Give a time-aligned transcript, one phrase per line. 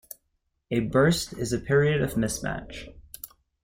[0.71, 2.87] A bust is a period of mismatch.